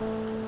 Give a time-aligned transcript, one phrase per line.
[0.00, 0.47] Música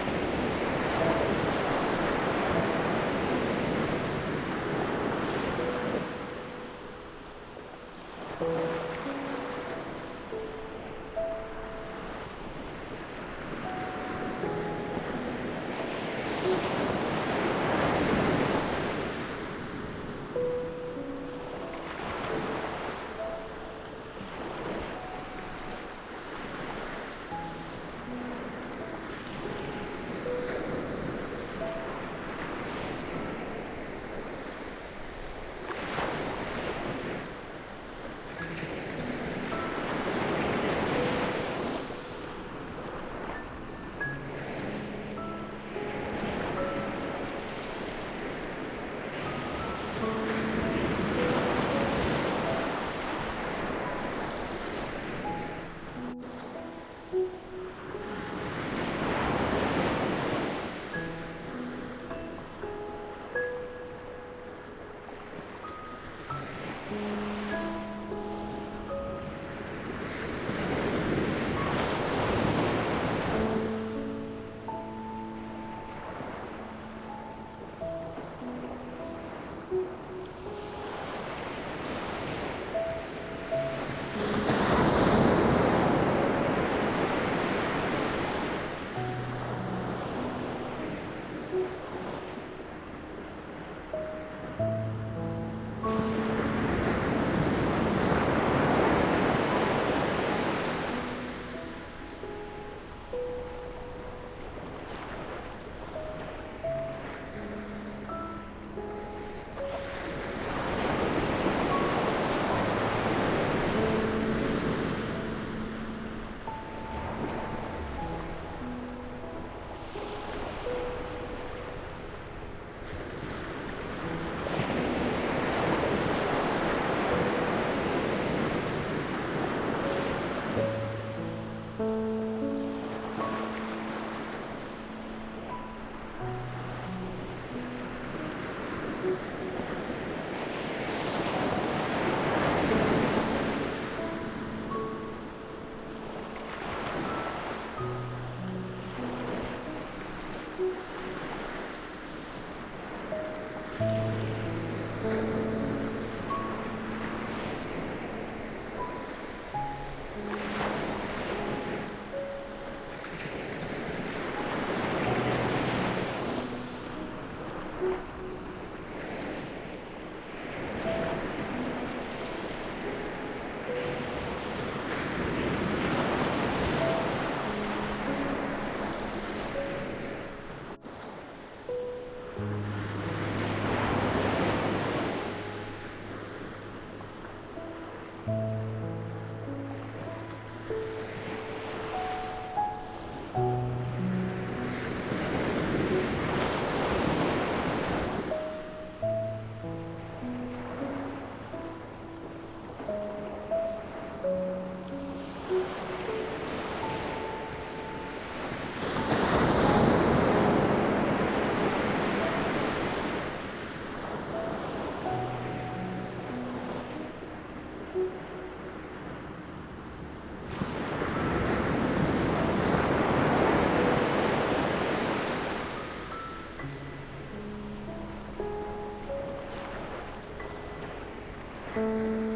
[231.75, 232.30] Música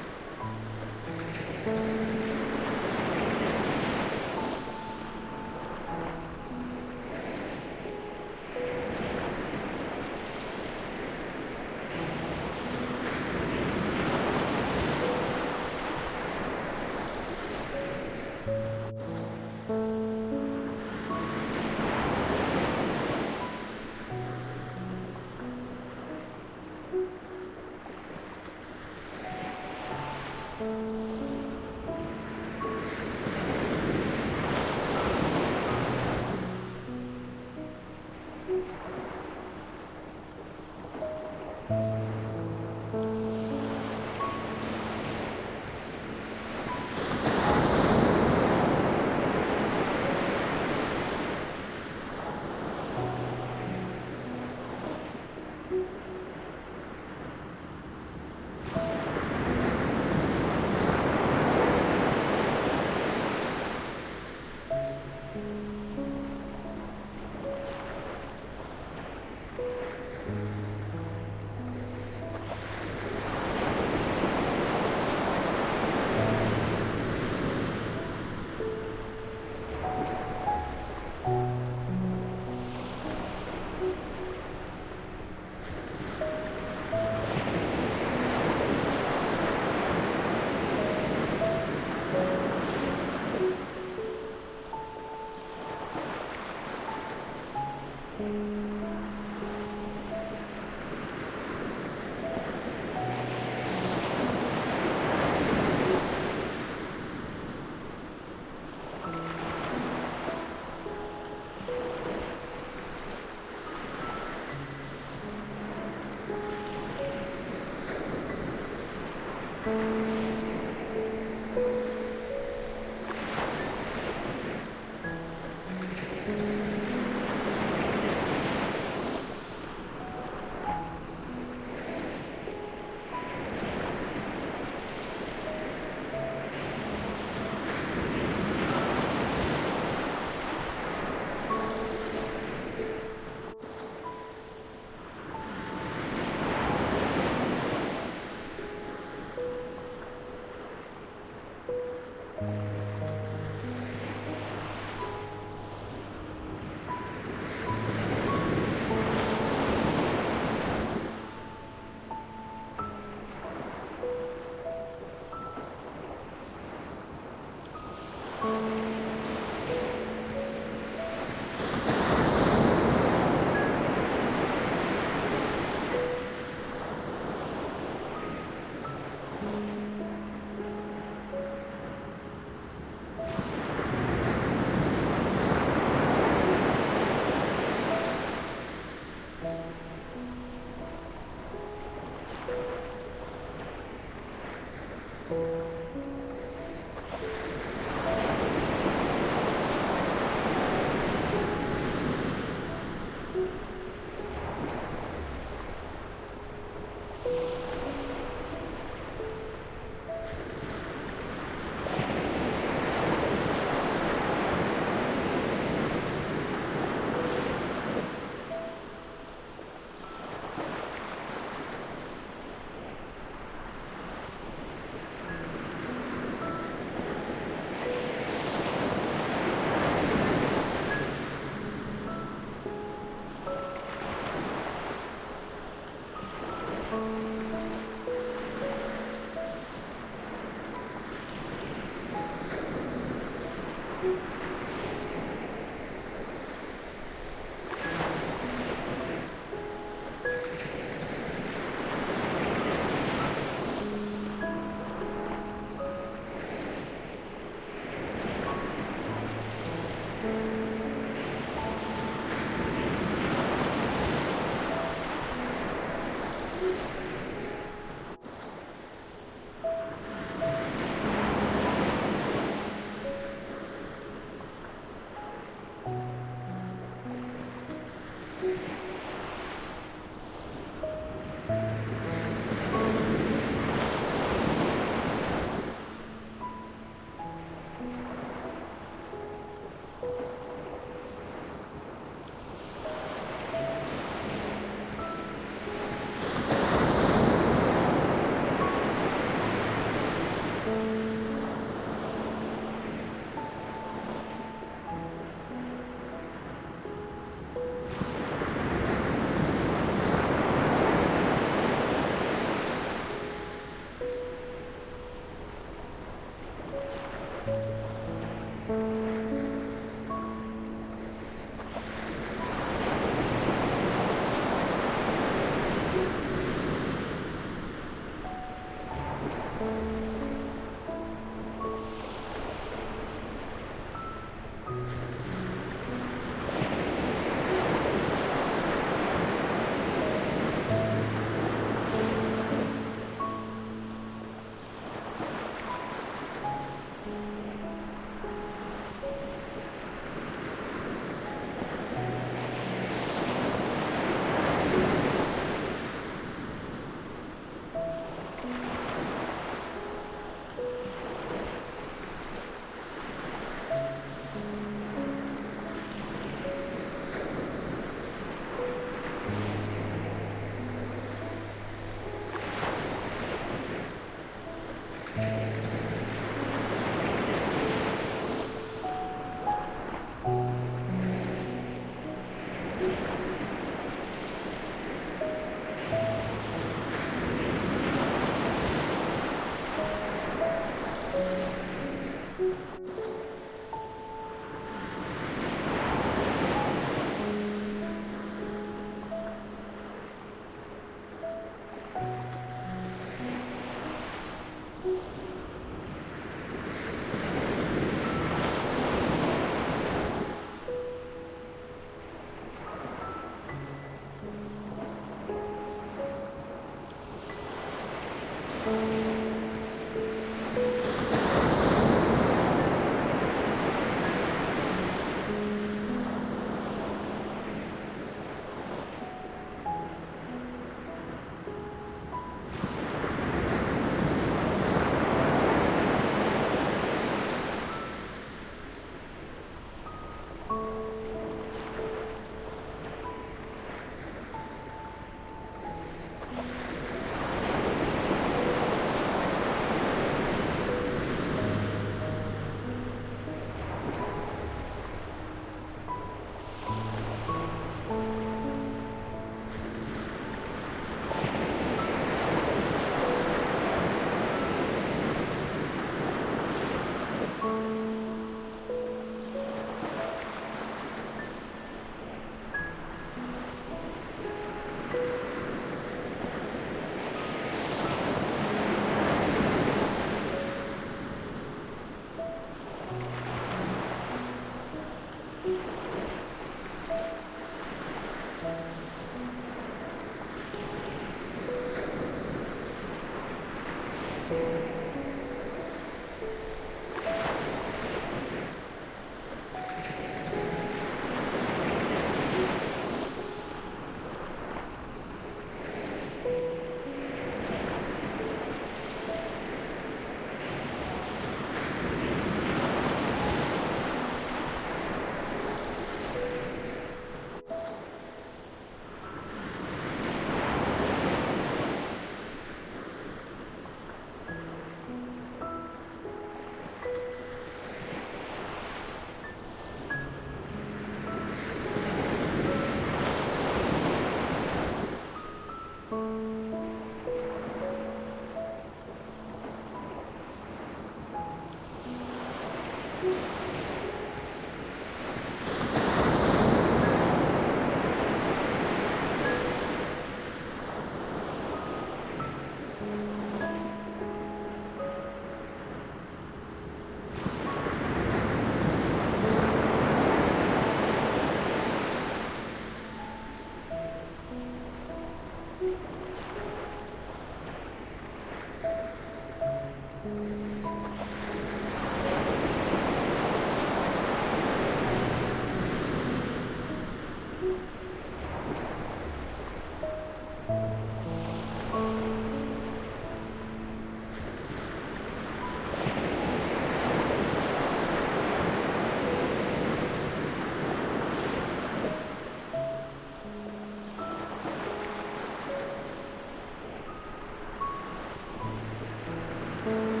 [599.65, 600.00] 嗯。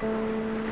[0.00, 0.67] Música